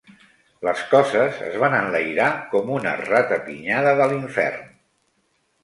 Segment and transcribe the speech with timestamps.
[0.67, 4.69] Les coses es van enlairar com una ratapinyada de l'infern.